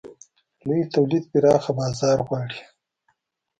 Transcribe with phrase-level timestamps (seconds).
[0.65, 2.59] لوی تولید پراخه بازار غواړي.